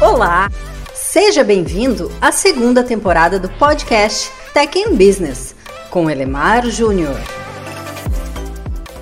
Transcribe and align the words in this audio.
Olá! 0.00 0.50
Seja 0.92 1.42
bem-vindo 1.42 2.10
à 2.20 2.30
segunda 2.30 2.82
temporada 2.82 3.38
do 3.38 3.48
podcast 3.48 4.30
Tech 4.52 4.78
in 4.78 4.96
Business 4.96 5.54
com 5.90 6.10
Elemar 6.10 6.68
Júnior. 6.68 7.16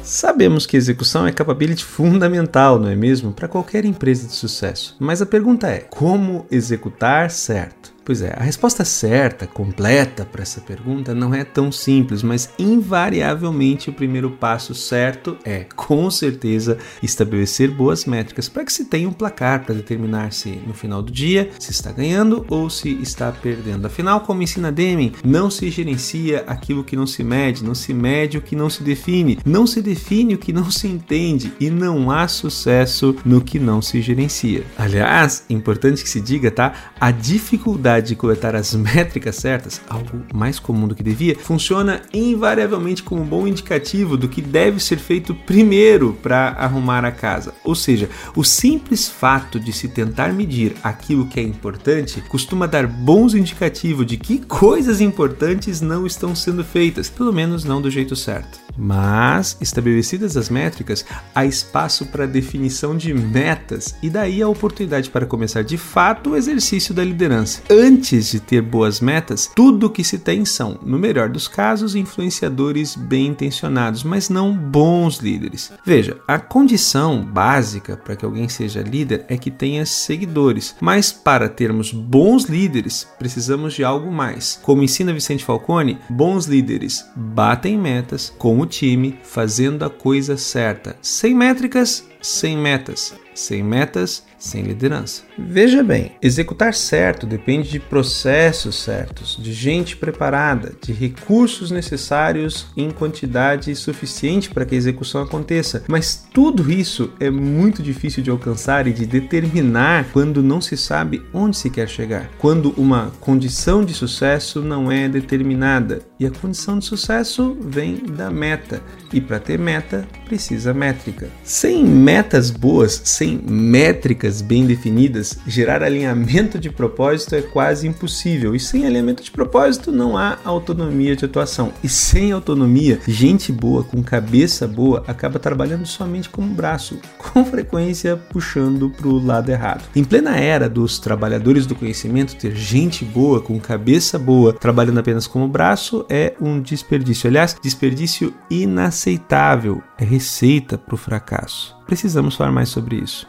Sabemos 0.03 0.67
que 0.67 0.77
execução 0.77 1.27
é 1.27 1.33
capability 1.33 1.85
fundamental, 1.85 2.79
não 2.79 2.89
é 2.89 2.95
mesmo, 2.95 3.33
para 3.33 3.49
qualquer 3.49 3.85
empresa 3.85 4.27
de 4.27 4.35
sucesso. 4.35 4.95
Mas 5.01 5.23
a 5.23 5.27
pergunta 5.27 5.67
é: 5.69 5.79
como 5.79 6.47
executar 6.51 7.31
certo? 7.31 7.82
Pois 8.05 8.21
é, 8.21 8.35
a 8.37 8.43
resposta 8.43 8.85
certa, 8.85 9.47
completa 9.47 10.25
para 10.25 10.43
essa 10.43 10.61
pergunta 10.61 11.15
não 11.15 11.33
é 11.33 11.45
tão 11.45 11.71
simples, 11.71 12.23
mas 12.23 12.51
invariavelmente 12.59 13.91
o 13.91 13.93
primeiro 13.93 14.31
passo 14.33 14.75
certo 14.75 15.37
é, 15.45 15.67
com 15.77 16.11
certeza, 16.11 16.79
estabelecer 17.01 17.71
boas 17.71 18.05
métricas 18.05 18.49
para 18.49 18.65
que 18.65 18.73
se 18.73 18.87
tenha 18.87 19.09
um 19.09 19.13
placar 19.13 19.65
para 19.65 19.75
determinar 19.75 20.33
se 20.33 20.61
no 20.67 20.75
final 20.75 21.01
do 21.01 21.13
dia 21.13 21.51
se 21.61 21.71
está 21.71 21.93
ganhando 21.93 22.45
ou 22.49 22.69
se 22.69 22.91
está 23.01 23.31
perdendo. 23.31 23.87
Afinal, 23.87 24.23
como 24.23 24.43
ensina 24.43 24.73
Deming, 24.73 25.13
não 25.25 25.49
se 25.49 25.71
gerencia 25.71 26.43
aquilo 26.49 26.83
que 26.83 26.97
não 26.97 27.07
se 27.07 27.23
mede, 27.23 27.65
não 27.65 27.75
se 27.75 27.95
mede 27.95 28.37
o 28.37 28.43
que 28.43 28.57
não 28.57 28.69
se 28.69 28.83
define, 28.83 29.39
não 29.45 29.65
se 29.65 29.81
define 29.81 30.35
o 30.35 30.39
que 30.39 30.53
não 30.53 30.71
se 30.73 30.89
entende 30.89 31.53
e 31.61 31.71
não 31.71 32.11
há 32.11 32.27
sucesso 32.27 33.15
no 33.25 33.41
que 33.41 33.61
não 33.61 33.81
se 33.81 34.03
gerencia. 34.03 34.65
Aliás, 34.77 35.45
importante 35.49 36.03
que 36.03 36.11
se 36.11 36.21
diga, 36.21 36.51
tá? 36.51 36.73
A 36.99 37.13
dificuldade 37.13 37.92
de 38.01 38.17
coletar 38.17 38.55
as 38.55 38.75
métricas 38.75 39.37
certas, 39.37 39.81
algo 39.89 40.23
mais 40.33 40.59
comum 40.59 40.89
do 40.89 40.95
que 40.95 41.03
devia, 41.03 41.37
funciona 41.37 42.03
invariavelmente 42.13 43.03
como 43.03 43.23
um 43.23 43.27
bom 43.27 43.47
indicativo 43.47 44.17
do 44.17 44.29
que 44.29 44.41
deve 44.41 44.81
ser 44.81 44.99
feito 44.99 45.35
primeiro 45.35 46.17
para 46.23 46.51
arrumar 46.51 47.05
a 47.05 47.13
casa. 47.13 47.55
Ou 47.65 47.75
seja, 47.75 48.09
o 48.37 48.45
simples 48.45 49.09
fato 49.09 49.59
de 49.59 49.73
se 49.73 49.89
tentar 49.89 50.33
medir 50.33 50.75
aquilo 50.83 51.27
que 51.27 51.41
é 51.41 51.43
importante 51.43 52.23
costuma 52.29 52.67
dar 52.67 52.87
bons 52.87 53.35
indicativos 53.35 54.07
de 54.07 54.17
que 54.17 54.39
coisas 54.39 55.01
importantes 55.01 55.81
não 55.81 56.07
estão 56.07 56.35
sendo 56.35 56.65
feitas, 56.65 57.09
pelo 57.09 57.33
menos 57.33 57.65
não 57.65 57.81
do 57.81 57.91
jeito 57.91 58.17
certo. 58.17 58.61
Mas, 58.77 59.57
estabelecidas 59.61 60.37
as 60.37 60.49
métricas, 60.49 61.05
há 61.35 61.45
espaço 61.45 62.07
para 62.07 62.27
definição 62.27 62.97
de 62.97 63.13
metas 63.13 63.95
e 64.03 64.09
daí 64.09 64.43
a 64.43 64.49
oportunidade 64.49 65.11
para 65.11 65.27
começar 65.27 65.63
de 65.63 65.77
fato 65.77 66.31
o 66.31 66.37
exercício 66.37 66.95
da 66.95 67.05
liderança. 67.05 67.63
Antes 67.71 68.31
de 68.31 68.41
ter 68.41 68.63
boas 68.63 69.01
metas, 69.01 69.51
tudo 69.55 69.87
o 69.87 69.91
que 69.91 70.05
se 70.05 70.19
tem 70.19 70.45
são, 70.45 70.79
no 70.83 70.99
melhor 70.99 71.29
dos 71.29 71.49
casos, 71.49 71.95
influenciadores 71.95 72.97
bem 72.97 73.27
intencionados, 73.27 74.03
mas 74.03 74.29
não 74.29 74.55
bons 74.55 75.19
líderes. 75.19 75.73
Veja, 75.85 76.19
a 76.27 76.39
condição 76.39 77.25
básica 77.25 77.97
para 77.97 78.17
que 78.17 78.25
alguém 78.25 78.49
seja 78.49 78.83
líder 78.83 79.25
é 79.29 79.37
que 79.37 79.51
tenha 79.51 79.85
seguidores, 79.85 80.75
mas 80.81 81.13
para 81.13 81.49
termos 81.49 81.93
bons 81.93 82.45
líderes, 82.45 83.07
precisamos 83.19 83.75
de 83.75 83.85
algo 83.85 84.11
mais. 84.11 84.59
Como 84.63 84.83
ensina 84.83 85.13
Vicente 85.13 85.45
Falcone, 85.45 85.99
bons 86.09 86.47
líderes 86.47 87.05
batem 87.15 87.79
metas 87.79 88.33
com 88.39 88.62
time, 88.67 89.19
fazendo 89.23 89.85
a 89.85 89.91
coisa 89.91 90.37
certa, 90.37 90.97
sem 91.03 91.35
métricas, 91.35 92.07
sem 92.23 92.57
metas, 92.57 93.15
sem 93.35 93.63
metas, 93.63 94.25
sem 94.39 94.63
liderança. 94.63 95.23
Veja 95.39 95.83
bem, 95.83 96.13
executar 96.21 96.75
certo 96.75 97.27
depende 97.27 97.71
de 97.71 97.79
processos 97.79 98.77
certos, 98.77 99.39
de 99.41 99.53
gente 99.53 99.97
preparada, 99.97 100.75
de 100.83 100.93
recursos 100.93 101.71
necessários 101.71 102.67
em 102.77 102.91
quantidade 102.91 103.75
suficiente 103.77 104.51
para 104.51 104.65
que 104.65 104.75
a 104.75 104.79
execução 104.79 105.23
aconteça. 105.23 105.85
Mas 105.89 106.27
tudo 106.33 106.71
isso 106.71 107.13
é 107.21 107.31
muito 107.31 107.83
difícil 107.83 108.23
de 108.23 108.31
alcançar 108.31 108.87
e 108.87 108.93
de 108.93 109.07
determinar 109.07 110.07
quando 110.13 110.43
não 110.43 110.61
se 110.61 110.77
sabe 110.77 111.23
onde 111.33 111.57
se 111.57 111.71
quer 111.71 111.89
chegar, 111.89 112.29
quando 112.39 112.75
uma 112.77 113.13
condição 113.21 113.85
de 113.85 113.95
sucesso 113.95 114.61
não 114.61 114.91
é 114.91 115.09
determinada. 115.09 116.01
E 116.19 116.27
a 116.27 116.31
condição 116.31 116.79
de 116.79 116.85
sucesso 116.85 117.57
vem 117.61 117.97
da 117.97 118.31
meta, 118.31 118.83
e 119.13 119.21
para 119.21 119.39
ter 119.39 119.59
meta 119.59 120.07
precisa 120.25 120.73
métrica. 120.73 121.29
Sem 121.43 121.85
metas 122.13 122.51
boas, 122.51 123.01
sem 123.05 123.39
métricas 123.39 124.43
bem 124.43 124.67
definidas, 124.67 125.39
gerar 125.47 125.83
alinhamento 125.83 126.59
de 126.59 126.69
propósito 126.69 127.35
é 127.35 127.41
quase 127.41 127.89
impossível. 127.89 128.55
E 128.55 128.61
sem 128.61 128.85
alinhamento 128.85 129.23
de 129.23 129.31
propósito 129.31 129.91
não 129.91 130.15
há 130.19 130.37
autonomia 130.45 131.17
de 131.17 131.25
atuação. 131.25 131.73
E 131.83 131.89
sem 131.89 132.31
autonomia, 132.31 133.01
gente 133.09 133.51
boa 133.51 133.83
com 133.83 134.03
cabeça 134.03 134.69
boa 134.69 135.03
acaba 135.07 135.39
trabalhando 135.39 135.87
somente 135.87 136.29
como 136.29 136.53
braço, 136.53 136.99
com 137.17 137.47
frequência 137.47 138.15
puxando 138.15 138.91
para 138.91 139.09
o 139.09 139.25
lado 139.25 139.49
errado. 139.49 139.85
Em 139.97 140.05
plena 140.05 140.37
era 140.37 140.69
dos 140.69 140.99
trabalhadores 140.99 141.65
do 141.65 141.75
conhecimento, 141.75 142.37
ter 142.37 142.55
gente 142.55 143.07
boa 143.07 143.41
com 143.41 143.59
cabeça 143.59 144.19
boa 144.19 144.53
trabalhando 144.53 145.01
apenas 145.01 145.27
como 145.27 145.49
braço 145.49 146.05
é 146.11 146.35
um 146.39 146.61
desperdício. 146.61 147.27
Aliás, 147.27 147.57
desperdício 147.63 148.35
inaceitável. 148.51 149.83
É 149.99 150.05
receita 150.05 150.77
para 150.77 150.95
o 150.95 150.99
fracasso. 150.99 151.81
Precisamos 151.87 152.37
falar 152.37 152.53
mais 152.53 152.69
sobre 152.69 152.97
isso. 152.97 153.27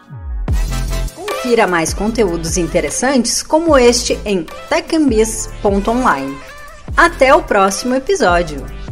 Confira 1.15 1.67
mais 1.67 1.93
conteúdos 1.93 2.57
interessantes 2.57 3.43
como 3.43 3.77
este 3.77 4.17
em 4.25 4.45
techambiz.online. 4.69 6.37
Até 6.95 7.33
o 7.33 7.43
próximo 7.43 7.95
episódio! 7.95 8.82